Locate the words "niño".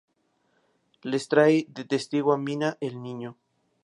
3.03-3.35